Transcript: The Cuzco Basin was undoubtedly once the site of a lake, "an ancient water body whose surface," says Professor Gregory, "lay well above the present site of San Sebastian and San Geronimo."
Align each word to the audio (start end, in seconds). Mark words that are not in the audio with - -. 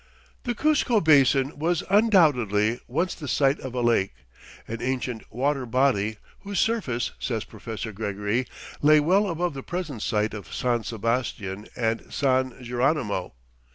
The 0.45 0.55
Cuzco 0.55 0.99
Basin 0.99 1.59
was 1.59 1.83
undoubtedly 1.87 2.79
once 2.87 3.13
the 3.13 3.27
site 3.27 3.59
of 3.59 3.75
a 3.75 3.81
lake, 3.81 4.15
"an 4.67 4.81
ancient 4.81 5.31
water 5.31 5.67
body 5.67 6.17
whose 6.39 6.59
surface," 6.59 7.11
says 7.19 7.43
Professor 7.43 7.91
Gregory, 7.91 8.47
"lay 8.81 8.99
well 8.99 9.29
above 9.29 9.53
the 9.53 9.61
present 9.61 10.01
site 10.01 10.33
of 10.33 10.51
San 10.51 10.83
Sebastian 10.83 11.67
and 11.75 12.11
San 12.11 12.63
Geronimo." 12.63 13.33